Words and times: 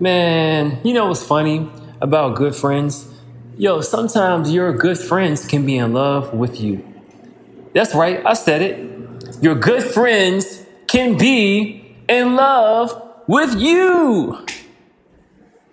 Man, 0.00 0.78
you 0.84 0.94
know 0.94 1.06
what's 1.06 1.24
funny 1.24 1.68
about 2.00 2.36
good 2.36 2.54
friends? 2.54 3.12
Yo, 3.56 3.80
sometimes 3.80 4.52
your 4.52 4.72
good 4.72 4.96
friends 4.96 5.44
can 5.44 5.66
be 5.66 5.76
in 5.76 5.92
love 5.92 6.32
with 6.32 6.60
you. 6.60 6.86
That's 7.74 7.96
right, 7.96 8.24
I 8.24 8.34
said 8.34 8.62
it. 8.62 9.42
Your 9.42 9.56
good 9.56 9.82
friends 9.82 10.64
can 10.86 11.18
be 11.18 11.96
in 12.08 12.36
love 12.36 12.94
with 13.26 13.60
you. 13.60 14.46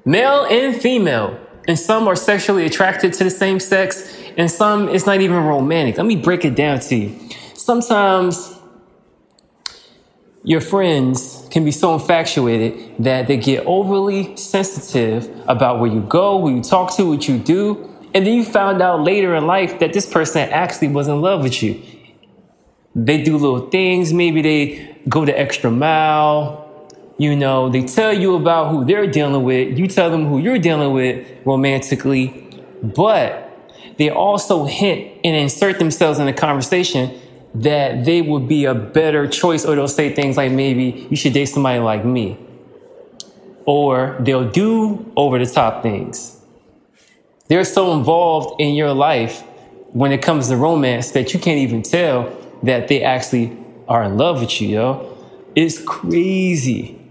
Male 0.06 0.46
and 0.50 0.76
female. 0.76 1.40
And 1.68 1.78
some 1.78 2.08
are 2.08 2.16
sexually 2.16 2.66
attracted 2.66 3.14
to 3.14 3.24
the 3.24 3.30
same 3.30 3.60
sex, 3.60 4.12
and 4.38 4.50
some 4.50 4.90
it's 4.90 5.06
not 5.06 5.22
even 5.22 5.38
romantic. 5.38 5.98
Let 5.98 6.08
me 6.08 6.16
break 6.16 6.46
it 6.46 6.56
down 6.56 6.80
to 6.80 6.96
you. 6.96 7.30
Sometimes 7.54 8.55
your 10.46 10.62
friends 10.62 11.48
can 11.50 11.66
be 11.66 11.72
so 11.72 11.96
infatuated 11.96 12.96
that 13.00 13.28
they 13.28 13.36
get 13.36 13.66
overly 13.66 14.38
sensitive 14.38 15.28
about 15.48 15.80
where 15.80 15.92
you 15.92 16.02
go, 16.02 16.40
who 16.40 16.56
you 16.58 16.62
talk 16.62 16.96
to, 16.96 17.10
what 17.10 17.28
you 17.28 17.40
do. 17.40 17.92
And 18.14 18.26
then 18.26 18.36
you 18.36 18.46
found 18.46 18.80
out 18.80 19.02
later 19.02 19.36
in 19.36 19.48
life 19.48 19.80
that 19.80 19.92
this 19.92 20.06
person 20.06 20.42
actually 20.50 20.90
was 20.90 21.08
in 21.08 21.20
love 21.20 21.42
with 21.42 21.64
you. 21.64 21.82
They 22.94 23.24
do 23.24 23.38
little 23.38 23.70
things. 23.72 24.14
Maybe 24.14 24.42
they 24.44 24.98
go 25.10 25.26
the 25.26 25.38
extra 25.38 25.72
mile. 25.72 26.62
You 27.18 27.36
know, 27.36 27.70
they 27.70 27.84
tell 27.84 28.14
you 28.14 28.36
about 28.36 28.70
who 28.70 28.86
they're 28.86 29.08
dealing 29.08 29.44
with. 29.44 29.80
You 29.80 29.88
tell 29.88 30.12
them 30.12 30.28
who 30.28 30.38
you're 30.38 30.60
dealing 30.60 30.94
with 30.94 31.28
romantically. 31.44 32.64
But 32.84 33.42
they 33.98 34.12
also 34.12 34.66
hint 34.66 35.12
and 35.24 35.36
insert 35.36 35.80
themselves 35.80 36.20
in 36.20 36.28
the 36.28 36.34
conversation 36.34 37.20
that 37.56 38.04
they 38.04 38.22
would 38.22 38.48
be 38.48 38.66
a 38.66 38.76
better 38.76 39.28
choice, 39.28 39.66
or 39.66 39.76
they'll 39.76 39.88
say 39.88 40.14
things 40.14 40.36
like 40.36 40.52
maybe 40.52 41.08
you 41.10 41.16
should 41.16 41.34
date 41.34 41.46
somebody 41.46 41.80
like 41.80 42.04
me. 42.04 42.38
Or 43.66 44.18
they'll 44.20 44.50
do 44.50 45.12
over 45.16 45.40
the 45.40 45.46
top 45.46 45.82
things. 45.82 46.42
They're 47.48 47.64
so 47.64 47.94
involved 47.94 48.60
in 48.60 48.76
your 48.76 48.94
life 48.94 49.42
when 49.94 50.12
it 50.12 50.22
comes 50.22 50.50
to 50.50 50.58
romance 50.58 51.12
that 51.12 51.34
you 51.34 51.40
can't 51.40 51.60
even 51.60 51.82
tell 51.82 52.36
that 52.64 52.90
they 52.90 53.02
actually 53.04 53.58
are 53.88 54.04
in 54.04 54.18
love 54.18 54.42
with 54.42 54.60
you, 54.60 54.68
yo. 54.68 55.18
It's 55.56 55.82
crazy. 55.82 57.02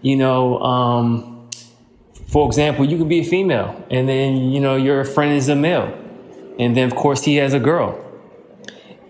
You 0.00 0.16
know, 0.16 0.60
um, 0.60 1.50
for 2.28 2.46
example, 2.46 2.84
you 2.84 2.98
could 2.98 3.08
be 3.08 3.20
a 3.20 3.24
female 3.24 3.84
and 3.90 4.08
then, 4.08 4.36
you 4.36 4.60
know, 4.60 4.76
your 4.76 5.04
friend 5.04 5.36
is 5.36 5.48
a 5.48 5.56
male. 5.56 5.92
And 6.60 6.76
then, 6.76 6.86
of 6.86 6.94
course, 6.94 7.24
he 7.24 7.36
has 7.36 7.52
a 7.52 7.58
girl 7.58 8.06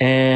and 0.01 0.36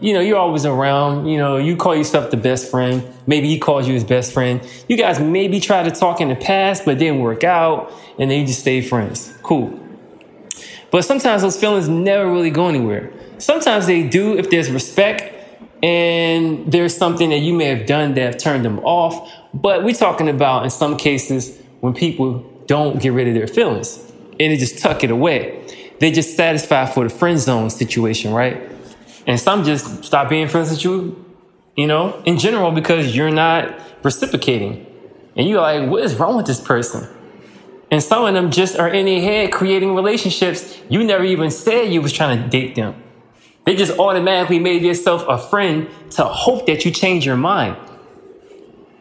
you 0.00 0.12
know 0.12 0.20
you're 0.20 0.38
always 0.38 0.64
around 0.64 1.26
you 1.26 1.38
know 1.38 1.56
you 1.56 1.76
call 1.76 1.94
yourself 1.96 2.30
the 2.30 2.36
best 2.36 2.70
friend. 2.70 3.02
Maybe 3.26 3.48
he 3.48 3.58
calls 3.58 3.86
you 3.86 3.94
his 3.94 4.04
best 4.04 4.32
friend. 4.32 4.60
You 4.88 4.96
guys 4.96 5.20
maybe 5.20 5.60
tried 5.60 5.84
to 5.84 5.90
talk 5.90 6.20
in 6.20 6.28
the 6.28 6.36
past 6.36 6.84
but 6.84 6.98
didn't 6.98 7.20
work 7.20 7.44
out 7.44 7.92
and 8.18 8.30
then 8.30 8.40
you 8.40 8.46
just 8.46 8.60
stay 8.60 8.80
friends. 8.80 9.36
Cool. 9.42 9.78
But 10.90 11.04
sometimes 11.04 11.42
those 11.42 11.58
feelings 11.58 11.88
never 11.88 12.30
really 12.30 12.50
go 12.50 12.68
anywhere. 12.68 13.12
Sometimes 13.38 13.86
they 13.86 14.08
do 14.08 14.36
if 14.36 14.50
there's 14.50 14.70
respect 14.70 15.34
and 15.82 16.70
there's 16.70 16.96
something 16.96 17.30
that 17.30 17.38
you 17.38 17.52
may 17.52 17.66
have 17.66 17.86
done 17.86 18.14
that 18.14 18.22
have 18.22 18.38
turned 18.38 18.64
them 18.64 18.78
off. 18.80 19.30
But 19.52 19.84
we're 19.84 19.94
talking 19.94 20.28
about 20.28 20.64
in 20.64 20.70
some 20.70 20.96
cases 20.96 21.60
when 21.80 21.94
people 21.94 22.40
don't 22.66 23.00
get 23.00 23.12
rid 23.12 23.28
of 23.28 23.34
their 23.34 23.46
feelings 23.46 23.98
and 24.40 24.52
they 24.52 24.56
just 24.56 24.78
tuck 24.78 25.04
it 25.04 25.10
away. 25.10 25.64
They 26.00 26.12
just 26.12 26.36
satisfy 26.36 26.86
for 26.86 27.04
the 27.04 27.10
friend 27.10 27.38
zone 27.38 27.70
situation 27.70 28.32
right 28.32 28.77
and 29.28 29.38
some 29.38 29.62
just 29.62 30.04
stop 30.04 30.30
being 30.30 30.48
friends 30.48 30.70
with 30.70 30.82
you, 30.82 31.24
you 31.76 31.86
know, 31.86 32.20
in 32.24 32.38
general, 32.38 32.72
because 32.72 33.14
you're 33.14 33.30
not 33.30 33.78
reciprocating. 34.02 34.86
And 35.36 35.46
you're 35.46 35.60
like, 35.60 35.88
what 35.88 36.02
is 36.02 36.16
wrong 36.16 36.36
with 36.36 36.46
this 36.46 36.60
person? 36.60 37.06
And 37.90 38.02
some 38.02 38.24
of 38.24 38.32
them 38.34 38.50
just 38.50 38.78
are 38.78 38.88
in 38.88 39.04
their 39.04 39.20
head 39.20 39.52
creating 39.52 39.94
relationships. 39.94 40.78
You 40.88 41.04
never 41.04 41.24
even 41.24 41.50
said 41.50 41.92
you 41.92 42.00
was 42.00 42.12
trying 42.12 42.42
to 42.42 42.48
date 42.48 42.74
them. 42.74 43.00
They 43.66 43.76
just 43.76 43.98
automatically 43.98 44.58
made 44.58 44.82
yourself 44.82 45.24
a 45.28 45.36
friend 45.36 45.88
to 46.12 46.24
hope 46.24 46.66
that 46.66 46.86
you 46.86 46.90
change 46.90 47.26
your 47.26 47.36
mind. 47.36 47.76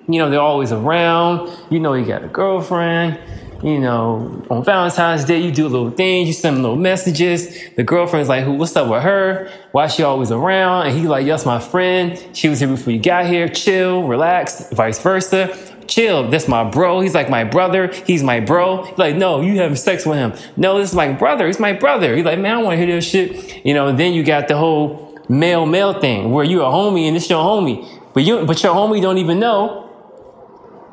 You 0.09 0.19
know, 0.19 0.29
they're 0.29 0.41
always 0.41 0.73
around. 0.73 1.57
You 1.69 1.79
know, 1.79 1.93
you 1.93 2.05
got 2.05 2.23
a 2.23 2.27
girlfriend 2.27 3.17
you 3.63 3.79
know, 3.79 4.45
on 4.49 4.63
Valentine's 4.63 5.25
Day, 5.25 5.39
you 5.39 5.51
do 5.51 5.67
little 5.67 5.89
things, 5.89 6.27
you 6.27 6.33
send 6.33 6.61
little 6.61 6.75
messages. 6.75 7.49
The 7.75 7.83
girlfriend's 7.83 8.29
like, 8.29 8.43
who, 8.43 8.53
what's 8.53 8.75
up 8.75 8.89
with 8.89 9.03
her? 9.03 9.51
Why 9.71 9.85
is 9.85 9.95
she 9.95 10.03
always 10.03 10.31
around? 10.31 10.87
And 10.87 10.97
he's 10.97 11.07
like, 11.07 11.25
yes, 11.25 11.45
my 11.45 11.59
friend. 11.59 12.21
She 12.33 12.49
was 12.49 12.59
here 12.59 12.69
before 12.69 12.93
you 12.93 12.99
got 12.99 13.25
here. 13.25 13.47
Chill, 13.47 14.07
relax, 14.07 14.69
vice 14.71 15.01
versa. 15.01 15.57
Chill, 15.87 16.29
that's 16.29 16.47
my 16.47 16.69
bro. 16.69 16.99
He's 16.99 17.15
like 17.15 17.29
my 17.29 17.43
brother. 17.43 17.87
He's 18.05 18.21
my 18.21 18.39
bro. 18.39 18.83
He's 18.83 18.97
like, 18.97 19.15
no, 19.15 19.41
you 19.41 19.57
having 19.57 19.75
sex 19.75 20.05
with 20.05 20.17
him. 20.17 20.33
No, 20.55 20.77
this 20.77 20.89
is 20.89 20.95
my 20.95 21.13
brother. 21.13 21.47
He's 21.47 21.59
my 21.59 21.73
brother. 21.73 22.15
He's 22.15 22.25
like, 22.25 22.37
man, 22.37 22.51
I 22.51 22.55
don't 22.55 22.65
want 22.65 22.73
to 22.73 22.85
hear 22.85 22.95
this 22.95 23.09
shit. 23.09 23.65
You 23.65 23.73
know, 23.73 23.87
and 23.87 23.99
then 23.99 24.13
you 24.13 24.23
got 24.23 24.47
the 24.47 24.57
whole 24.57 25.17
male 25.29 25.65
male 25.65 25.99
thing 25.99 26.31
where 26.31 26.45
you're 26.45 26.61
a 26.61 26.65
homie 26.65 27.07
and 27.07 27.17
it's 27.17 27.29
your 27.29 27.43
homie. 27.43 27.87
But 28.13 28.23
you 28.23 28.45
but 28.45 28.61
your 28.61 28.75
homie 28.75 29.01
don't 29.01 29.17
even 29.17 29.39
know. 29.39 29.85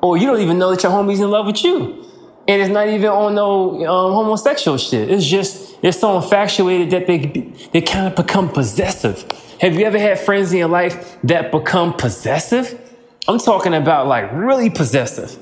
Or 0.01 0.17
you 0.17 0.27
don't 0.27 0.41
even 0.41 0.59
know 0.59 0.71
that 0.71 0.83
your 0.83 0.93
homie's 0.93 1.21
in 1.21 1.31
love 1.31 1.47
with 1.47 1.65
you. 1.65 2.04
And 2.47 2.61
it's 2.61 2.71
not 2.71 2.89
even 2.89 3.09
on 3.09 3.35
no 3.35 3.87
um, 3.87 4.13
homosexual 4.13 4.77
shit. 4.77 5.11
It's 5.11 5.25
just, 5.25 5.81
they're 5.81 5.93
so 5.93 6.17
infatuated 6.17 6.91
that 6.91 7.07
they, 7.07 7.53
they 7.73 7.81
kind 7.81 8.07
of 8.07 8.15
become 8.17 8.51
possessive. 8.51 9.25
Have 9.61 9.75
you 9.75 9.87
ever 9.87 9.99
had 9.99 10.19
friends 10.19 10.53
in 10.53 10.59
your 10.59 10.69
life 10.69 11.17
that 11.25 11.51
become 11.51 11.95
possessive? 11.95 12.81
I'm 13.27 13.39
talking 13.39 13.73
about 13.73 14.07
like 14.07 14.31
really 14.33 14.69
possessive. 14.69 15.39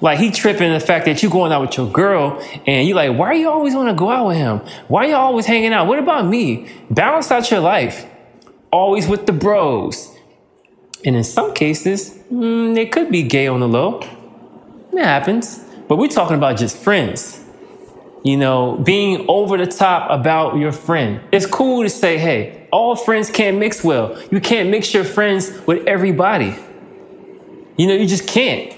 Like 0.00 0.18
he 0.18 0.30
tripping 0.30 0.72
the 0.72 0.80
fact 0.80 1.06
that 1.06 1.22
you 1.22 1.30
going 1.30 1.52
out 1.52 1.62
with 1.62 1.76
your 1.78 1.90
girl 1.90 2.42
and 2.66 2.86
you 2.86 2.94
like, 2.94 3.16
why 3.16 3.28
are 3.28 3.34
you 3.34 3.48
always 3.48 3.74
want 3.74 3.88
to 3.88 3.94
go 3.94 4.10
out 4.10 4.26
with 4.26 4.36
him? 4.36 4.58
Why 4.88 5.06
are 5.06 5.08
you 5.08 5.14
always 5.14 5.46
hanging 5.46 5.72
out? 5.72 5.86
What 5.86 5.98
about 5.98 6.26
me? 6.26 6.68
Balance 6.90 7.30
out 7.30 7.50
your 7.50 7.60
life. 7.60 8.04
Always 8.70 9.08
with 9.08 9.26
the 9.26 9.32
bros. 9.32 10.12
And 11.04 11.16
in 11.16 11.24
some 11.24 11.54
cases, 11.54 12.10
mm, 12.30 12.74
they 12.74 12.86
could 12.86 13.10
be 13.10 13.22
gay 13.22 13.46
on 13.46 13.60
the 13.60 13.68
low. 13.68 14.00
It 14.92 15.04
happens. 15.04 15.60
But 15.88 15.96
we're 15.96 16.08
talking 16.08 16.36
about 16.36 16.56
just 16.56 16.76
friends. 16.76 17.42
You 18.24 18.36
know, 18.36 18.76
being 18.76 19.24
over 19.28 19.56
the 19.56 19.66
top 19.66 20.10
about 20.10 20.56
your 20.56 20.72
friend. 20.72 21.20
It's 21.30 21.46
cool 21.46 21.84
to 21.84 21.88
say, 21.88 22.18
hey, 22.18 22.66
all 22.72 22.96
friends 22.96 23.30
can't 23.30 23.58
mix 23.58 23.84
well. 23.84 24.20
You 24.32 24.40
can't 24.40 24.68
mix 24.68 24.92
your 24.92 25.04
friends 25.04 25.52
with 25.64 25.86
everybody. 25.86 26.56
You 27.76 27.86
know, 27.86 27.94
you 27.94 28.06
just 28.06 28.26
can't. 28.26 28.72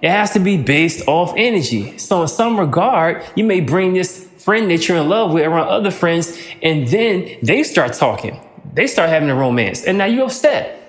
It 0.00 0.10
has 0.10 0.30
to 0.32 0.38
be 0.38 0.56
based 0.56 1.06
off 1.06 1.34
energy. 1.36 1.98
So, 1.98 2.22
in 2.22 2.28
some 2.28 2.58
regard, 2.58 3.24
you 3.34 3.44
may 3.44 3.60
bring 3.60 3.94
this 3.94 4.26
friend 4.38 4.70
that 4.70 4.88
you're 4.88 4.98
in 4.98 5.08
love 5.08 5.32
with 5.32 5.44
around 5.44 5.68
other 5.68 5.90
friends, 5.90 6.38
and 6.62 6.86
then 6.88 7.36
they 7.42 7.62
start 7.62 7.92
talking. 7.94 8.40
They 8.72 8.86
start 8.86 9.08
having 9.10 9.28
a 9.28 9.34
romance, 9.34 9.84
and 9.84 9.98
now 9.98 10.04
you're 10.06 10.26
upset. 10.26 10.80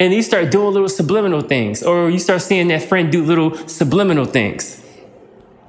And 0.00 0.12
you 0.12 0.22
start 0.22 0.50
doing 0.50 0.72
little 0.72 0.88
subliminal 0.88 1.40
things, 1.40 1.82
or 1.82 2.10
you 2.10 2.18
start 2.18 2.42
seeing 2.42 2.68
that 2.68 2.82
friend 2.82 3.10
do 3.10 3.24
little 3.24 3.56
subliminal 3.68 4.24
things 4.24 4.82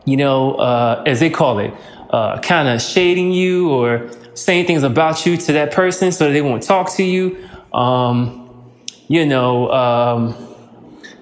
you 0.09 0.18
know, 0.18 0.56
uh, 0.56 1.03
as 1.06 1.20
they 1.20 1.30
call 1.30 1.59
it, 1.59 1.74
uh, 2.09 2.40
kind 2.40 2.68
of 2.68 2.81
shading 2.81 3.31
you 3.31 3.70
or 3.70 4.09
saying 4.34 4.66
things 4.66 4.84
about 4.84 5.25
you 5.25 5.38
to 5.38 5.53
that 5.53 5.72
person 5.72 6.12
so 6.12 6.31
they 6.31 6.42
won't 6.42 6.64
talk 6.64 6.92
to 6.96 7.03
you. 7.03 7.38
Um, 7.74 8.50
you 9.08 9.25
know, 9.25 9.72
um, 9.72 10.36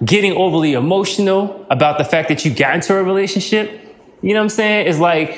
getting 0.04 0.32
overly 0.32 0.74
emotional 0.74 1.66
about 1.70 1.98
the 1.98 2.04
fact 2.04 2.28
that 2.28 2.44
you 2.44 2.54
got 2.54 2.76
into 2.76 2.96
a 2.96 3.02
relationship. 3.02 3.80
You 4.22 4.34
know 4.34 4.40
what 4.40 4.44
I'm 4.44 4.48
saying? 4.48 4.88
It's 4.88 4.98
like, 4.98 5.30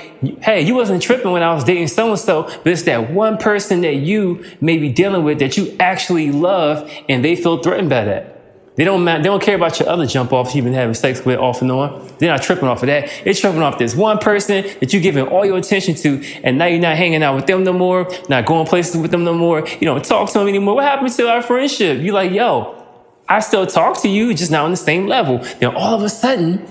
hey, 0.43 0.63
you 0.63 0.75
wasn't 0.75 1.03
tripping 1.03 1.33
when 1.33 1.43
I 1.43 1.53
was 1.55 1.65
dating 1.65 1.89
so 1.89 2.11
and 2.11 2.19
so, 2.19 2.45
but 2.45 2.67
it's 2.67 2.83
that 2.83 3.11
one 3.11 3.37
person 3.37 3.83
that 3.83 3.97
you 3.97 4.45
may 4.61 4.79
be 4.79 4.91
dealing 4.91 5.23
with 5.23 5.39
that 5.41 5.57
you 5.57 5.77
actually 5.79 6.33
love 6.33 6.91
and 7.09 7.25
they 7.25 7.37
feel 7.37 7.63
threatened 7.63 7.91
by 7.91 8.05
that. 8.05 8.40
They 8.77 8.85
don't 8.85 9.05
they 9.05 9.23
don't 9.23 9.43
care 9.43 9.57
about 9.57 9.79
your 9.81 9.89
other 9.89 10.07
jump 10.07 10.33
offs 10.33 10.55
you've 10.55 10.65
been 10.65 10.75
having 10.75 10.95
sex 10.95 11.25
with 11.25 11.39
off 11.39 11.61
and 11.61 11.71
on. 11.73 12.09
They're 12.19 12.31
not 12.31 12.43
tripping 12.43 12.69
off 12.69 12.83
of 12.83 12.87
that. 12.87 13.11
They're 13.25 13.35
tripping 13.35 13.63
off 13.63 13.79
this 13.79 13.97
one 13.97 14.19
person 14.19 14.65
that 14.79 14.93
you're 14.93 15.03
giving 15.03 15.27
all 15.27 15.45
your 15.45 15.59
attention 15.59 15.97
to, 15.97 16.25
and 16.45 16.57
now 16.57 16.67
you're 16.67 16.81
not 16.81 16.97
hanging 16.97 17.23
out 17.23 17.35
with 17.35 17.47
them 17.47 17.65
no 17.65 17.73
more, 17.73 18.09
not 18.29 18.47
going 18.47 18.67
places 18.67 18.97
with 18.97 19.11
them 19.11 19.25
no 19.25 19.35
more. 19.35 19.67
You 19.67 19.87
don't 19.87 20.05
talk 20.05 20.31
to 20.31 20.39
them 20.39 20.49
anymore. 20.49 20.77
What 20.77 20.85
happened 20.85 21.13
to 21.13 21.29
our 21.29 21.43
friendship? 21.43 22.01
You're 22.01 22.15
like, 22.15 22.31
yo, 22.31 22.83
I 23.29 23.41
still 23.41 23.67
talk 23.67 24.01
to 24.03 24.09
you, 24.09 24.33
just 24.35 24.53
not 24.53 24.65
on 24.65 24.71
the 24.71 24.77
same 24.77 25.07
level. 25.07 25.39
Then 25.59 25.75
all 25.75 25.95
of 25.95 26.03
a 26.03 26.09
sudden, 26.09 26.65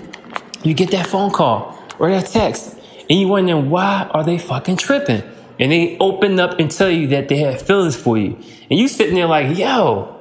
you 0.64 0.74
get 0.74 0.90
that 0.92 1.06
phone 1.06 1.30
call 1.30 1.78
or 1.98 2.10
that 2.10 2.26
text, 2.26 2.76
and 3.10 3.20
you 3.20 3.28
wondering 3.28 3.68
why 3.68 4.10
are 4.10 4.24
they 4.24 4.38
fucking 4.38 4.78
tripping? 4.78 5.22
And 5.58 5.70
they 5.70 5.98
open 5.98 6.40
up 6.40 6.58
and 6.58 6.70
tell 6.70 6.90
you 6.90 7.08
that 7.08 7.28
they 7.28 7.36
have 7.36 7.60
feelings 7.60 7.94
for 7.94 8.16
you, 8.16 8.38
and 8.70 8.78
you 8.78 8.88
sitting 8.88 9.14
there 9.14 9.26
like, 9.26 9.56
yo. 9.56 10.16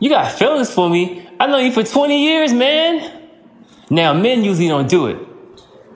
You 0.00 0.10
got 0.10 0.32
feelings 0.32 0.72
for 0.72 0.90
me. 0.90 1.28
I 1.40 1.46
know 1.46 1.58
you 1.58 1.72
for 1.72 1.82
20 1.84 2.24
years, 2.24 2.52
man. 2.52 3.28
Now, 3.90 4.14
men 4.14 4.44
usually 4.44 4.68
don't 4.68 4.88
do 4.88 5.06
it. 5.06 5.16
You 5.16 5.20
know 5.20 5.28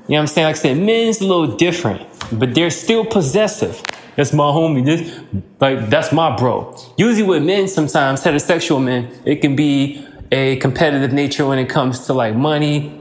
what 0.09 0.19
I'm 0.21 0.27
saying? 0.29 0.47
Like 0.47 0.57
I 0.57 0.59
said, 0.59 0.79
men's 0.79 1.21
a 1.21 1.27
little 1.27 1.57
different, 1.57 2.07
but 2.33 2.55
they're 2.55 2.71
still 2.71 3.05
possessive. 3.05 3.83
That's 4.17 4.33
my 4.33 4.45
homie. 4.45 4.85
This, 4.85 5.21
like, 5.61 5.91
that's 5.91 6.13
my 6.13 6.37
bro. 6.37 6.77
Usually 6.97 7.25
with 7.29 7.45
men, 7.45 7.69
sometimes 7.69 8.23
heterosexual 8.23 8.83
men, 8.83 9.11
it 9.25 9.37
can 9.37 9.57
be 9.57 10.07
a 10.33 10.57
competitive 10.57 11.13
nature 11.13 11.47
when 11.47 11.59
it 11.59 11.69
comes 11.69 12.07
to 12.07 12.15
like 12.15 12.35
money 12.35 12.99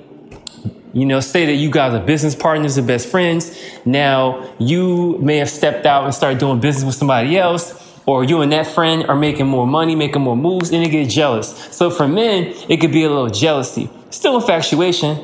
You 0.93 1.05
know, 1.05 1.19
say 1.19 1.45
that 1.45 1.53
you 1.53 1.69
guys 1.69 1.93
are 1.93 2.03
business 2.03 2.35
partners 2.35 2.77
and 2.77 2.87
best 2.87 3.07
friends. 3.09 3.55
Now 3.85 4.49
you 4.57 5.19
may 5.19 5.37
have 5.37 5.49
stepped 5.49 5.85
out 5.85 6.05
and 6.05 6.13
started 6.13 6.39
doing 6.39 6.59
business 6.59 6.85
with 6.85 6.95
somebody 6.95 7.37
else, 7.37 7.86
or 8.07 8.23
you 8.23 8.41
and 8.41 8.51
that 8.53 8.65
friend 8.65 9.05
are 9.07 9.15
making 9.17 9.45
more 9.45 9.67
money, 9.67 9.93
making 9.93 10.21
more 10.21 10.37
moves, 10.37 10.71
and 10.71 10.83
they 10.83 10.89
get 10.89 11.09
jealous. 11.09 11.49
So 11.75 11.91
for 11.91 12.07
men, 12.07 12.53
it 12.69 12.77
could 12.77 12.93
be 12.93 13.03
a 13.03 13.09
little 13.09 13.29
jealousy. 13.29 13.89
Still 14.09 14.37
infatuation. 14.37 15.23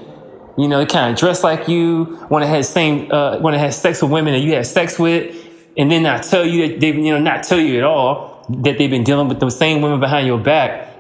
You 0.58 0.68
know, 0.68 0.80
they 0.80 0.86
kind 0.86 1.12
of 1.12 1.18
dress 1.18 1.44
like 1.44 1.68
you, 1.70 2.20
want 2.30 2.44
to 2.44 2.48
have 2.48 2.66
same, 2.66 3.10
uh, 3.10 3.40
want 3.40 3.56
to 3.56 3.60
have 3.60 3.74
sex 3.74 4.02
with 4.02 4.12
women 4.12 4.34
that 4.34 4.42
you 4.42 4.54
had 4.54 4.68
sex 4.68 5.00
with, 5.00 5.36
and 5.78 5.90
then 5.90 6.04
not 6.04 6.24
tell 6.24 6.46
you 6.46 6.68
that 6.68 6.80
they, 6.82 6.90
you 6.90 7.12
know, 7.12 7.20
not 7.20 7.44
tell 7.44 7.58
you 7.58 7.78
at 7.78 7.84
all 7.86 8.46
that 8.50 8.78
they've 8.78 8.92
been 8.92 9.06
dealing 9.06 9.30
with 9.30 9.40
the 9.40 9.50
same 9.50 9.82
women 9.82 10.02
behind 10.02 10.28
your 10.28 10.38
back. 10.38 10.94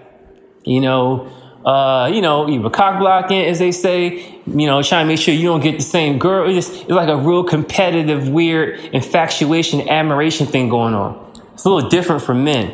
You 0.63 0.79
know, 0.79 1.27
uh, 1.65 2.09
you 2.13 2.21
know, 2.21 2.49
either 2.49 2.69
cock 2.69 2.97
blocking, 2.97 3.41
as 3.41 3.59
they 3.59 3.73
say, 3.73 4.39
you 4.47 4.67
know, 4.67 4.81
trying 4.81 5.05
to 5.05 5.07
make 5.07 5.19
sure 5.19 5.33
you 5.33 5.49
don't 5.49 5.61
get 5.61 5.77
the 5.77 5.83
same 5.83 6.17
girl. 6.17 6.49
It's, 6.49 6.67
just, 6.67 6.83
it's 6.83 6.91
like 6.91 7.09
a 7.09 7.17
real 7.17 7.43
competitive, 7.43 8.29
weird 8.29 8.79
infatuation, 8.79 9.89
admiration 9.89 10.47
thing 10.47 10.69
going 10.69 10.93
on. 10.93 11.22
It's 11.63 11.67
a 11.67 11.69
little 11.69 11.89
different 11.89 12.21
for 12.21 12.35
men. 12.35 12.73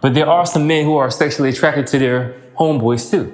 But 0.00 0.14
there 0.14 0.28
are 0.28 0.44
some 0.44 0.66
men 0.66 0.84
who 0.84 0.96
are 0.96 1.12
sexually 1.12 1.50
attracted 1.50 1.86
to 1.86 1.98
their 2.00 2.34
homeboys 2.58 3.08
too. 3.08 3.32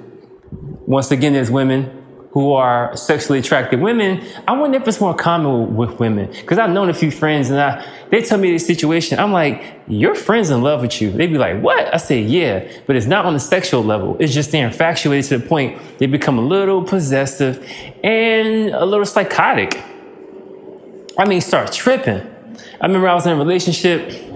Once 0.85 1.09
again, 1.09 1.33
there's 1.33 1.49
women 1.49 2.05
who 2.29 2.53
are 2.53 2.95
sexually 2.95 3.39
attracted 3.39 3.81
women, 3.81 4.23
I 4.47 4.55
wonder 4.55 4.77
if 4.77 4.87
it's 4.87 5.01
more 5.01 5.15
common 5.15 5.75
with 5.75 5.99
women. 5.99 6.27
Because 6.27 6.59
I've 6.59 6.69
known 6.69 6.91
a 6.91 6.93
few 6.93 7.09
friends 7.09 7.49
and 7.49 7.59
I, 7.59 7.83
they 8.11 8.21
tell 8.21 8.37
me 8.37 8.51
this 8.51 8.67
situation. 8.67 9.17
I'm 9.17 9.31
like, 9.31 9.81
your 9.87 10.13
friend's 10.13 10.51
in 10.51 10.61
love 10.61 10.81
with 10.81 11.01
you. 11.01 11.09
They'd 11.09 11.25
be 11.25 11.39
like, 11.39 11.59
what? 11.59 11.91
I 11.91 11.97
say, 11.97 12.21
yeah, 12.21 12.71
but 12.85 12.95
it's 12.95 13.07
not 13.07 13.25
on 13.25 13.33
the 13.33 13.39
sexual 13.39 13.83
level. 13.83 14.15
It's 14.19 14.31
just 14.31 14.51
they're 14.51 14.67
infatuated 14.67 15.27
to 15.29 15.37
the 15.39 15.47
point 15.47 15.97
they 15.97 16.05
become 16.05 16.37
a 16.37 16.45
little 16.45 16.83
possessive 16.83 17.67
and 18.03 18.69
a 18.69 18.85
little 18.85 19.07
psychotic. 19.07 19.83
I 21.17 21.27
mean, 21.27 21.41
start 21.41 21.71
tripping. 21.71 22.21
I 22.79 22.85
remember 22.85 23.07
I 23.07 23.15
was 23.15 23.25
in 23.25 23.31
a 23.31 23.37
relationship. 23.37 24.33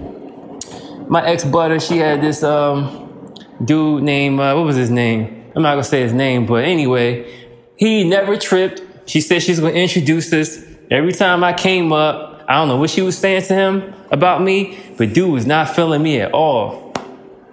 My 1.08 1.26
ex 1.26 1.44
butter, 1.44 1.80
she 1.80 1.98
had 1.98 2.20
this 2.20 2.42
um, 2.42 3.34
dude 3.64 4.02
named, 4.02 4.38
uh, 4.38 4.54
what 4.54 4.64
was 4.64 4.76
his 4.76 4.90
name? 4.90 5.50
I'm 5.56 5.62
not 5.62 5.72
gonna 5.72 5.84
say 5.84 6.02
his 6.02 6.12
name, 6.12 6.46
but 6.46 6.64
anyway, 6.64 7.34
he 7.76 8.04
never 8.04 8.36
tripped. 8.36 8.82
She 9.08 9.20
said 9.22 9.42
she's 9.42 9.58
to 9.58 9.72
introduce 9.72 10.32
us. 10.32 10.62
Every 10.90 11.12
time 11.12 11.42
I 11.42 11.54
came 11.54 11.92
up, 11.92 12.44
I 12.46 12.54
don't 12.54 12.68
know 12.68 12.76
what 12.76 12.90
she 12.90 13.02
was 13.02 13.16
saying 13.16 13.42
to 13.42 13.54
him 13.54 13.94
about 14.10 14.42
me, 14.42 14.78
but 14.96 15.14
dude 15.14 15.32
was 15.32 15.46
not 15.46 15.74
feeling 15.74 16.02
me 16.02 16.20
at 16.20 16.32
all. 16.32 16.92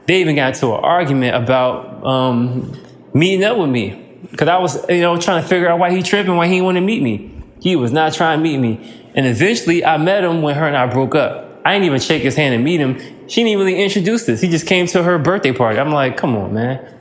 They 0.06 0.22
even 0.22 0.36
got 0.36 0.54
into 0.54 0.74
an 0.74 0.84
argument 0.84 1.36
about 1.36 2.06
um, 2.06 2.78
meeting 3.14 3.44
up 3.44 3.58
with 3.58 3.70
me 3.70 4.20
because 4.32 4.48
I 4.48 4.58
was, 4.58 4.88
you 4.90 5.02
know, 5.02 5.18
trying 5.18 5.42
to 5.42 5.48
figure 5.48 5.70
out 5.70 5.80
why 5.80 5.92
he 5.92 6.04
tripping, 6.04 6.36
why 6.36 6.48
he 6.48 6.60
to 6.60 6.82
meet 6.82 7.02
me. 7.02 7.42
He 7.62 7.76
was 7.76 7.92
not 7.92 8.14
trying 8.14 8.40
to 8.40 8.44
meet 8.44 8.58
me. 8.58 9.04
And 9.16 9.26
eventually 9.26 9.84
I 9.84 9.98
met 9.98 10.24
him 10.24 10.42
when 10.42 10.56
her 10.56 10.68
and 10.68 10.76
I 10.76 10.88
broke 10.88 11.16
up. 11.16 11.46
I 11.66 11.74
didn't 11.74 11.86
even 11.86 12.00
shake 12.00 12.22
his 12.22 12.36
hand 12.36 12.54
and 12.54 12.64
meet 12.64 12.80
him. 12.80 13.00
She 13.28 13.44
didn't 13.44 13.58
really 13.58 13.82
introduce 13.84 14.30
us. 14.30 14.40
He 14.40 14.48
just 14.48 14.68
came 14.68 14.86
to 14.88 15.02
her 15.02 15.18
birthday 15.18 15.52
party. 15.52 15.80
I'm 15.80 15.92
like, 15.92 16.16
come 16.16 16.38
on, 16.38 16.54
man. 16.54 16.94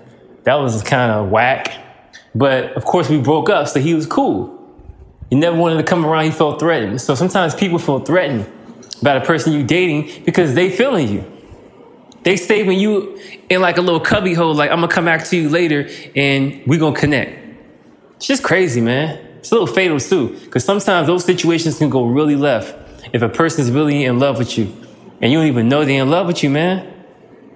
That 0.44 0.54
was 0.54 0.82
kind 0.82 1.12
of 1.12 1.28
whack. 1.28 1.70
But 2.34 2.72
of 2.72 2.84
course, 2.86 3.10
we 3.10 3.20
broke 3.20 3.50
up, 3.50 3.68
so 3.68 3.78
he 3.78 3.92
was 3.92 4.06
cool. 4.06 4.58
He 5.28 5.36
never 5.36 5.56
wanted 5.56 5.76
to 5.76 5.82
come 5.82 6.06
around, 6.06 6.24
he 6.24 6.30
felt 6.30 6.58
threatened. 6.58 7.00
So 7.02 7.14
sometimes 7.14 7.54
people 7.54 7.78
feel 7.78 8.00
threatened 8.00 8.50
by 9.02 9.18
the 9.18 9.24
person 9.24 9.52
you're 9.52 9.66
dating 9.66 10.24
because 10.24 10.54
they 10.54 10.70
feeling 10.70 11.08
you. 11.08 11.30
They 12.22 12.36
stay 12.36 12.62
when 12.62 12.78
you 12.78 13.18
in 13.50 13.60
like 13.60 13.76
a 13.76 13.82
little 13.82 14.00
cubby 14.00 14.32
hole, 14.32 14.54
like 14.54 14.70
I'm 14.70 14.80
gonna 14.80 14.88
come 14.88 15.04
back 15.04 15.24
to 15.26 15.36
you 15.36 15.50
later 15.50 15.90
and 16.16 16.62
we 16.66 16.78
gonna 16.78 16.96
connect. 16.96 17.38
It's 18.16 18.26
just 18.26 18.42
crazy, 18.42 18.80
man. 18.80 19.18
It's 19.38 19.50
a 19.52 19.54
little 19.54 19.66
fatal 19.66 20.00
too, 20.00 20.38
because 20.44 20.64
sometimes 20.64 21.06
those 21.06 21.22
situations 21.24 21.76
can 21.76 21.90
go 21.90 22.06
really 22.06 22.36
left 22.36 22.83
if 23.14 23.22
a 23.22 23.28
person's 23.28 23.70
really 23.70 24.04
in 24.04 24.18
love 24.18 24.38
with 24.38 24.58
you 24.58 24.64
and 25.20 25.30
you 25.30 25.38
don't 25.38 25.46
even 25.46 25.68
know 25.68 25.84
they're 25.84 26.02
in 26.02 26.10
love 26.10 26.26
with 26.26 26.42
you, 26.42 26.50
man. 26.50 26.92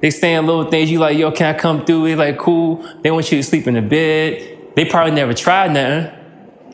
They 0.00 0.10
saying 0.10 0.46
little 0.46 0.70
things 0.70 0.88
you 0.88 1.00
like, 1.00 1.18
yo, 1.18 1.32
can 1.32 1.52
I 1.52 1.58
come 1.58 1.84
through? 1.84 2.04
They 2.04 2.14
like, 2.14 2.38
cool. 2.38 2.76
They 3.02 3.10
want 3.10 3.32
you 3.32 3.38
to 3.38 3.42
sleep 3.42 3.66
in 3.66 3.74
the 3.74 3.82
bed. 3.82 4.74
They 4.76 4.84
probably 4.84 5.16
never 5.16 5.34
tried 5.34 5.72
nothing 5.72 6.16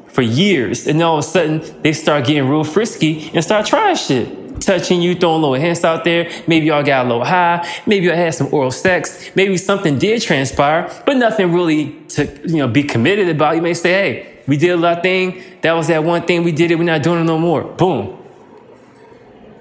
for 0.09 0.21
years. 0.21 0.87
And 0.87 1.03
all 1.03 1.19
of 1.19 1.25
a 1.25 1.27
sudden, 1.27 1.83
they 1.83 1.95
start 1.95 2.27
getting 2.27 2.47
real 2.47 2.63
frisky 2.63 3.31
and 3.33 3.43
start 3.43 3.65
trying 3.65 3.97
shit. 3.97 4.61
Touching 4.61 5.01
you, 5.01 5.15
throwing 5.15 5.41
little 5.41 5.55
hints 5.55 5.83
out 5.83 6.05
there. 6.05 6.31
Maybe 6.47 6.67
y'all 6.67 6.83
got 6.83 7.07
a 7.07 7.09
little 7.09 7.25
high. 7.25 7.67
Maybe 7.87 8.05
y'all 8.05 8.17
had 8.17 8.35
some 8.35 8.53
oral 8.53 8.71
sex. 8.71 9.31
Maybe 9.35 9.57
something 9.57 9.99
did 9.99 10.21
transpire, 10.21 10.93
but 11.07 11.17
nothing 11.17 11.55
really 11.55 11.93
to, 12.11 12.27
you 12.47 12.59
know, 12.59 12.69
be 12.69 12.83
committed 12.83 13.31
about. 13.31 13.57
You 13.57 13.63
may 13.63 13.75
say, 13.75 13.93
hey, 13.93 14.43
we 14.47 14.59
did 14.59 14.73
a 14.73 14.77
lot 14.77 14.99
of 14.99 15.03
thing. 15.03 15.43
That 15.63 15.73
was 15.73 15.89
that 15.89 16.05
one 16.05 16.27
thing 16.27 16.45
we 16.45 16.53
did 16.53 16.71
it. 16.71 16.77
We're 16.77 16.85
not 16.85 17.03
doing 17.03 17.23
it 17.23 17.25
no 17.25 17.39
more. 17.39 17.65
Boom. 17.65 18.24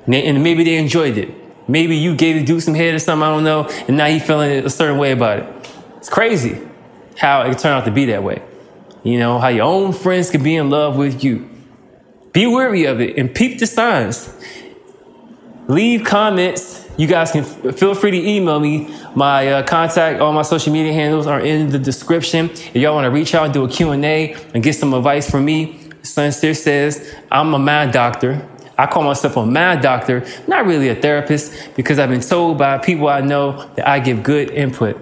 And 0.05 0.43
maybe 0.43 0.63
they 0.63 0.77
enjoyed 0.77 1.17
it. 1.17 1.33
Maybe 1.67 1.95
you 1.95 2.15
gave 2.15 2.35
the 2.35 2.45
dude 2.45 2.61
some 2.61 2.73
head 2.73 2.93
or 2.93 2.99
something, 2.99 3.23
I 3.23 3.29
don't 3.29 3.43
know, 3.43 3.69
and 3.87 3.95
now 3.95 4.07
he 4.07 4.19
feeling 4.19 4.65
a 4.65 4.69
certain 4.69 4.97
way 4.97 5.11
about 5.11 5.39
it. 5.39 5.71
It's 5.97 6.09
crazy 6.09 6.61
how 7.17 7.43
it 7.43 7.57
turned 7.57 7.75
out 7.75 7.85
to 7.85 7.91
be 7.91 8.05
that 8.05 8.23
way. 8.23 8.41
You 9.03 9.19
know, 9.19 9.39
how 9.39 9.47
your 9.47 9.65
own 9.65 9.93
friends 9.93 10.29
can 10.29 10.43
be 10.43 10.55
in 10.55 10.69
love 10.69 10.97
with 10.97 11.23
you. 11.23 11.49
Be 12.33 12.47
wary 12.47 12.85
of 12.85 12.99
it 12.99 13.17
and 13.17 13.33
peep 13.33 13.59
the 13.59 13.67
signs. 13.67 14.33
Leave 15.67 16.03
comments. 16.03 16.87
You 16.97 17.07
guys 17.07 17.31
can 17.31 17.43
feel 17.43 17.95
free 17.95 18.11
to 18.11 18.17
email 18.17 18.59
me. 18.59 18.93
My 19.15 19.47
uh, 19.47 19.63
contact, 19.63 20.19
all 20.19 20.33
my 20.33 20.41
social 20.41 20.73
media 20.73 20.93
handles 20.93 21.27
are 21.27 21.39
in 21.39 21.69
the 21.69 21.79
description. 21.79 22.49
If 22.49 22.75
y'all 22.75 22.95
want 22.95 23.05
to 23.05 23.11
reach 23.11 23.33
out 23.33 23.45
and 23.45 23.53
do 23.53 23.63
a 23.63 23.69
Q&A 23.69 24.35
and 24.53 24.61
get 24.63 24.73
some 24.75 24.93
advice 24.93 25.29
from 25.29 25.45
me, 25.45 25.79
Soncier 26.01 26.55
says, 26.55 27.15
I'm 27.31 27.53
a 27.53 27.59
mind 27.59 27.93
doctor. 27.93 28.47
I 28.77 28.87
call 28.87 29.03
myself 29.03 29.37
a 29.37 29.45
mind 29.45 29.81
doctor, 29.81 30.25
not 30.47 30.65
really 30.65 30.89
a 30.89 30.95
therapist, 30.95 31.75
because 31.75 31.99
I've 31.99 32.09
been 32.09 32.21
told 32.21 32.57
by 32.57 32.77
people 32.79 33.07
I 33.07 33.21
know 33.21 33.69
that 33.75 33.87
I 33.87 33.99
give 33.99 34.23
good 34.23 34.49
input. 34.51 34.99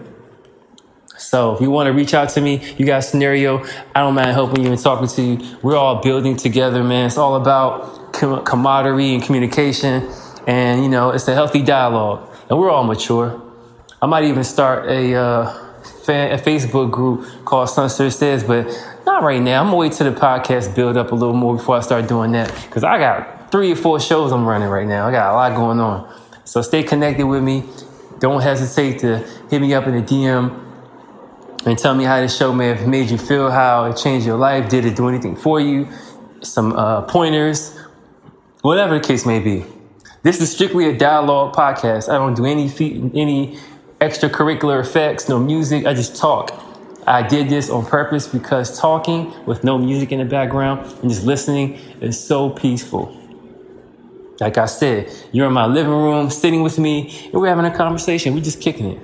So 1.17 1.55
if 1.55 1.61
you 1.61 1.69
want 1.69 1.87
to 1.87 1.93
reach 1.93 2.13
out 2.13 2.29
to 2.29 2.41
me, 2.41 2.61
you 2.77 2.85
got 2.85 2.99
a 2.99 3.01
scenario, 3.01 3.63
I 3.95 4.01
don't 4.01 4.15
mind 4.15 4.31
helping 4.31 4.63
you 4.65 4.71
and 4.71 4.81
talking 4.81 5.07
to 5.07 5.21
you. 5.21 5.57
We're 5.61 5.77
all 5.77 6.01
building 6.01 6.35
together, 6.35 6.83
man. 6.83 7.05
It's 7.05 7.17
all 7.17 7.35
about 7.35 8.13
camaraderie 8.13 9.13
and 9.13 9.23
communication. 9.23 10.11
And, 10.47 10.83
you 10.83 10.89
know, 10.89 11.11
it's 11.11 11.27
a 11.27 11.33
healthy 11.33 11.61
dialogue. 11.61 12.27
And 12.49 12.59
we're 12.59 12.71
all 12.71 12.83
mature. 12.83 13.41
I 14.01 14.07
might 14.07 14.25
even 14.25 14.43
start 14.43 14.89
a, 14.89 15.13
uh, 15.13 15.71
fan, 16.03 16.31
a 16.31 16.37
Facebook 16.41 16.91
group 16.91 17.25
called 17.45 17.69
Soncier 17.69 18.11
Says, 18.11 18.43
but 18.43 18.67
not 19.05 19.23
right 19.23 19.41
now. 19.41 19.61
I'm 19.61 19.67
gonna 19.67 19.77
wait 19.77 19.93
till 19.93 20.11
the 20.11 20.19
podcast 20.19 20.75
build 20.75 20.97
up 20.97 21.11
a 21.11 21.15
little 21.15 21.35
more 21.35 21.55
before 21.55 21.77
I 21.77 21.81
start 21.81 22.07
doing 22.07 22.31
that. 22.33 22.49
Cause 22.71 22.83
I 22.83 22.97
got 22.97 23.40
three 23.51 23.71
or 23.71 23.75
four 23.75 23.99
shows 23.99 24.31
I'm 24.31 24.45
running 24.45 24.69
right 24.69 24.87
now. 24.87 25.07
I 25.07 25.11
got 25.11 25.31
a 25.31 25.33
lot 25.33 25.55
going 25.55 25.79
on. 25.79 26.19
So 26.45 26.61
stay 26.61 26.83
connected 26.83 27.25
with 27.25 27.43
me. 27.43 27.63
Don't 28.19 28.41
hesitate 28.41 28.99
to 28.99 29.17
hit 29.49 29.61
me 29.61 29.73
up 29.73 29.87
in 29.87 29.95
the 29.95 30.01
DM 30.01 30.67
and 31.65 31.77
tell 31.77 31.93
me 31.93 32.03
how 32.03 32.19
this 32.21 32.35
show 32.35 32.53
may 32.53 32.67
have 32.67 32.87
made 32.87 33.09
you 33.09 33.17
feel, 33.17 33.51
how 33.51 33.85
it 33.85 33.97
changed 33.97 34.25
your 34.25 34.37
life, 34.37 34.69
did 34.69 34.85
it 34.85 34.95
do 34.95 35.07
anything 35.07 35.35
for 35.35 35.59
you, 35.59 35.87
some 36.41 36.73
uh, 36.73 37.01
pointers, 37.03 37.77
whatever 38.61 38.97
the 38.97 39.05
case 39.05 39.25
may 39.25 39.39
be. 39.39 39.65
This 40.23 40.39
is 40.39 40.51
strictly 40.51 40.87
a 40.87 40.97
dialogue 40.97 41.55
podcast. 41.55 42.09
I 42.09 42.17
don't 42.17 42.35
do 42.35 42.45
any 42.45 42.69
any 43.15 43.59
extracurricular 43.99 44.79
effects, 44.79 45.29
no 45.29 45.39
music. 45.39 45.85
I 45.85 45.93
just 45.93 46.15
talk. 46.15 46.51
I 47.07 47.23
did 47.23 47.49
this 47.49 47.69
on 47.69 47.85
purpose 47.85 48.27
because 48.27 48.79
talking 48.79 49.33
with 49.45 49.63
no 49.63 49.77
music 49.77 50.11
in 50.11 50.19
the 50.19 50.25
background 50.25 50.81
and 51.01 51.09
just 51.09 51.23
listening 51.23 51.73
is 52.01 52.19
so 52.19 52.49
peaceful. 52.49 53.17
Like 54.41 54.57
I 54.57 54.65
said, 54.65 55.13
you're 55.31 55.45
in 55.45 55.53
my 55.53 55.67
living 55.67 55.93
room 55.93 56.31
sitting 56.31 56.63
with 56.63 56.79
me 56.79 57.15
and 57.25 57.33
we're 57.35 57.47
having 57.47 57.65
a 57.65 57.77
conversation. 57.77 58.33
We're 58.33 58.41
just 58.41 58.59
kicking 58.59 58.87
it. 58.87 58.99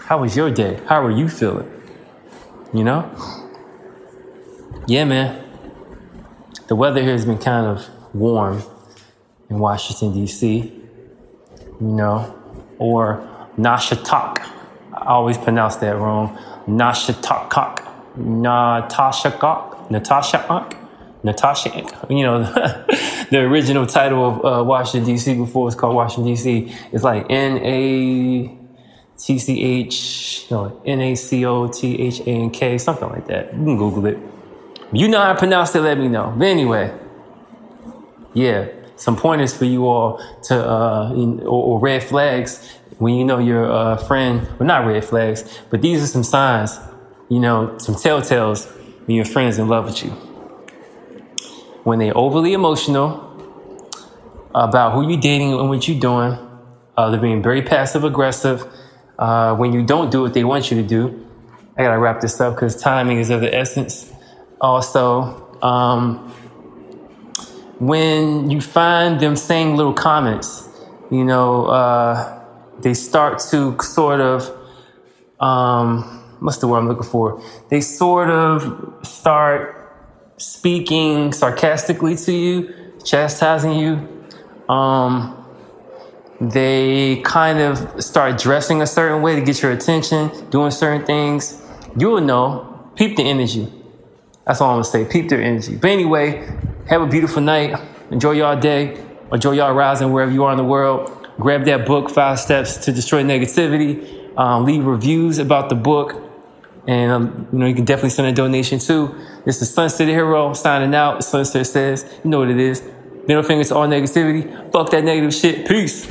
How 0.00 0.20
was 0.20 0.36
your 0.36 0.50
day? 0.50 0.80
How 0.86 1.00
are 1.04 1.12
you 1.12 1.28
feeling? 1.28 1.70
You 2.74 2.82
know? 2.82 3.08
Yeah, 4.88 5.04
man. 5.04 5.44
The 6.66 6.74
weather 6.74 7.00
here 7.00 7.12
has 7.12 7.24
been 7.24 7.38
kind 7.38 7.66
of 7.66 7.88
warm 8.12 8.62
in 9.48 9.60
Washington, 9.60 10.12
D.C., 10.12 10.46
you 11.80 11.86
know, 11.86 12.36
or 12.80 13.26
Nashatok. 13.56 14.40
I 14.92 15.04
always 15.06 15.38
pronounce 15.38 15.76
that 15.76 15.96
wrong. 15.96 16.36
Nashatok. 16.66 17.86
Natasha 18.16 19.30
Kok. 19.30 19.88
Natasha 19.90 20.44
Unk. 20.52 20.76
Natasha 21.28 21.70
You 22.08 22.22
know, 22.22 22.42
the 23.30 23.38
original 23.40 23.86
title 23.86 24.26
of 24.26 24.34
uh, 24.44 24.64
Washington, 24.64 25.12
D.C. 25.12 25.34
before 25.34 25.62
it 25.62 25.64
was 25.66 25.74
called 25.74 25.94
Washington, 25.94 26.32
D.C. 26.32 26.74
is 26.92 27.04
like 27.04 27.26
N 27.28 27.58
A 27.58 28.58
T 29.18 29.38
C 29.38 29.62
H, 29.62 30.46
no, 30.50 30.80
N 30.86 31.00
A 31.00 31.14
C 31.14 31.44
O 31.44 31.68
T 31.68 32.00
H 32.00 32.20
A 32.20 32.30
N 32.30 32.50
K, 32.50 32.78
something 32.78 33.08
like 33.08 33.26
that. 33.26 33.52
You 33.52 33.64
can 33.64 33.76
Google 33.76 34.06
it. 34.06 34.18
You 34.92 35.08
know 35.08 35.20
how 35.20 35.32
to 35.32 35.38
pronounce 35.38 35.74
it, 35.74 35.80
let 35.80 35.98
me 35.98 36.08
know. 36.08 36.32
But 36.36 36.46
anyway, 36.46 36.96
yeah, 38.32 38.68
some 38.96 39.16
pointers 39.16 39.54
for 39.54 39.66
you 39.66 39.86
all 39.86 40.22
to, 40.44 40.54
uh, 40.56 41.12
in, 41.12 41.40
or, 41.40 41.64
or, 41.64 41.78
red 41.78 42.02
flags 42.02 42.66
when 42.98 43.14
you 43.14 43.24
know 43.24 43.38
your 43.38 43.70
uh, 43.70 43.96
friend, 43.96 44.48
well, 44.58 44.66
not 44.66 44.86
red 44.86 45.04
flags, 45.04 45.60
but 45.68 45.82
these 45.82 46.02
are 46.02 46.06
some 46.06 46.24
signs, 46.24 46.78
you 47.28 47.38
know, 47.38 47.76
some 47.78 47.96
telltales 47.96 48.66
when 49.06 49.16
your 49.16 49.26
friend 49.26 49.48
is 49.50 49.58
in 49.58 49.68
love 49.68 49.84
with 49.84 50.04
you. 50.04 50.27
When 51.84 51.98
they're 51.98 52.16
overly 52.16 52.52
emotional 52.52 53.24
about 54.54 54.92
who 54.92 55.08
you're 55.08 55.20
dating 55.20 55.52
and 55.52 55.68
what 55.68 55.86
you're 55.88 56.00
doing, 56.00 56.38
uh, 56.96 57.10
they're 57.10 57.20
being 57.20 57.42
very 57.42 57.62
passive 57.62 58.04
aggressive. 58.04 58.66
Uh, 59.18 59.54
when 59.56 59.72
you 59.72 59.84
don't 59.84 60.10
do 60.10 60.22
what 60.22 60.34
they 60.34 60.44
want 60.44 60.70
you 60.70 60.80
to 60.82 60.86
do, 60.86 61.26
I 61.76 61.82
gotta 61.82 61.98
wrap 61.98 62.20
this 62.20 62.40
up 62.40 62.54
because 62.54 62.80
timing 62.80 63.18
is 63.18 63.30
of 63.30 63.40
the 63.40 63.54
essence. 63.54 64.12
Also, 64.60 65.56
um, 65.62 66.32
when 67.78 68.50
you 68.50 68.60
find 68.60 69.20
them 69.20 69.36
saying 69.36 69.76
little 69.76 69.92
comments, 69.92 70.68
you 71.10 71.24
know, 71.24 71.66
uh, 71.66 72.42
they 72.80 72.94
start 72.94 73.38
to 73.50 73.76
sort 73.80 74.20
of, 74.20 74.50
um, 75.40 76.02
what's 76.40 76.58
the 76.58 76.66
word 76.66 76.78
I'm 76.78 76.88
looking 76.88 77.08
for? 77.08 77.40
They 77.70 77.80
sort 77.80 78.30
of 78.30 79.06
start 79.06 79.77
speaking 80.38 81.32
sarcastically 81.32 82.16
to 82.16 82.32
you, 82.32 82.74
chastising 83.04 83.74
you. 83.74 84.72
Um, 84.72 85.34
they 86.40 87.20
kind 87.24 87.58
of 87.58 88.02
start 88.02 88.38
dressing 88.38 88.80
a 88.80 88.86
certain 88.86 89.22
way 89.22 89.34
to 89.34 89.42
get 89.42 89.60
your 89.60 89.72
attention, 89.72 90.30
doing 90.50 90.70
certain 90.70 91.04
things. 91.04 91.60
You'll 91.96 92.20
know. 92.20 92.90
Peep 92.94 93.16
the 93.16 93.22
energy. 93.22 93.72
That's 94.46 94.60
all 94.60 94.70
I'm 94.70 94.74
gonna 94.76 94.84
say. 94.84 95.04
Peep 95.04 95.28
their 95.28 95.42
energy. 95.42 95.76
But 95.76 95.90
anyway, 95.90 96.48
have 96.88 97.02
a 97.02 97.06
beautiful 97.06 97.42
night. 97.42 97.78
Enjoy 98.10 98.32
y'all 98.32 98.58
day. 98.58 99.04
Enjoy 99.32 99.52
y'all 99.52 99.74
rising 99.74 100.12
wherever 100.12 100.32
you 100.32 100.44
are 100.44 100.52
in 100.52 100.58
the 100.58 100.64
world. 100.64 101.28
Grab 101.38 101.64
that 101.66 101.86
book, 101.86 102.10
Five 102.10 102.40
Steps 102.40 102.76
to 102.78 102.92
Destroy 102.92 103.22
Negativity. 103.22 104.36
Um, 104.36 104.64
leave 104.64 104.84
reviews 104.84 105.38
about 105.38 105.68
the 105.68 105.74
book. 105.74 106.27
And, 106.88 107.12
um, 107.12 107.48
you 107.52 107.58
know, 107.58 107.66
you 107.66 107.74
can 107.74 107.84
definitely 107.84 108.10
send 108.10 108.28
a 108.28 108.32
donation 108.32 108.78
too. 108.78 109.14
This 109.44 109.60
is 109.60 109.70
Soncier 109.70 110.06
Hero 110.06 110.54
signing 110.54 110.94
out. 110.94 111.20
Soncier 111.20 111.66
says, 111.66 112.10
you 112.24 112.30
know 112.30 112.38
what 112.38 112.48
it 112.48 112.58
is. 112.58 112.82
Middle 113.26 113.42
fingers 113.42 113.68
to 113.68 113.74
all 113.74 113.86
negativity. 113.86 114.72
Fuck 114.72 114.90
that 114.92 115.04
negative 115.04 115.34
shit. 115.34 115.68
Peace. 115.68 116.08